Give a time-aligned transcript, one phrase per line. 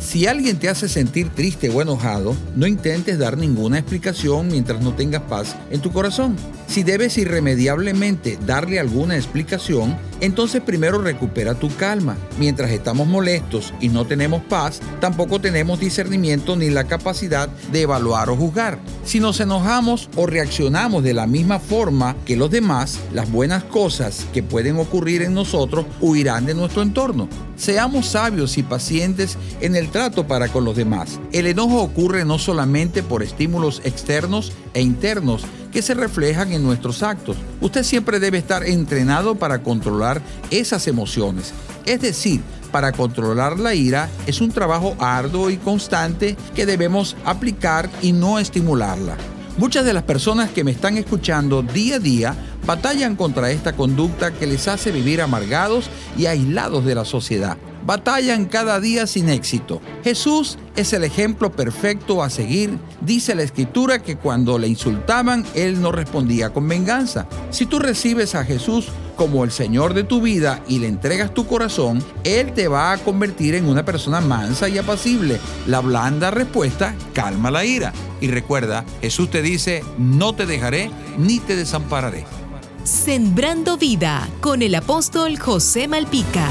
[0.00, 4.94] Si alguien te hace sentir triste o enojado, no intentes dar ninguna explicación mientras no
[4.94, 6.36] tengas paz en tu corazón.
[6.66, 12.16] Si debes irremediablemente darle alguna explicación, entonces primero recupera tu calma.
[12.38, 18.30] Mientras estamos molestos y no tenemos paz, tampoco tenemos discernimiento ni la capacidad de evaluar
[18.30, 18.78] o juzgar.
[19.04, 24.26] Si nos enojamos o reaccionamos de la misma forma que los demás, las buenas cosas
[24.32, 27.28] que pueden ocurrir en nosotros huirán de nuestro entorno.
[27.56, 31.20] Seamos sabios y pacientes en el trato para con los demás.
[31.32, 37.02] El enojo ocurre no solamente por estímulos externos e internos, que se reflejan en nuestros
[37.02, 37.36] actos.
[37.60, 41.52] Usted siempre debe estar entrenado para controlar esas emociones.
[41.86, 42.40] Es decir,
[42.72, 48.38] para controlar la ira es un trabajo arduo y constante que debemos aplicar y no
[48.38, 49.16] estimularla.
[49.58, 52.34] Muchas de las personas que me están escuchando día a día
[52.64, 58.46] batallan contra esta conducta que les hace vivir amargados y aislados de la sociedad batallan
[58.46, 59.80] cada día sin éxito.
[60.04, 62.78] Jesús es el ejemplo perfecto a seguir.
[63.00, 67.26] Dice la escritura que cuando le insultaban, Él no respondía con venganza.
[67.50, 71.46] Si tú recibes a Jesús como el Señor de tu vida y le entregas tu
[71.46, 75.38] corazón, Él te va a convertir en una persona mansa y apacible.
[75.66, 77.92] La blanda respuesta calma la ira.
[78.20, 82.24] Y recuerda, Jesús te dice, no te dejaré ni te desampararé.
[82.84, 86.48] Sembrando vida con el apóstol José Malpica.